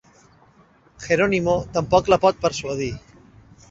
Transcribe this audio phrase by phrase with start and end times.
[1.05, 2.93] Geronimo tampoc la pot persuadir.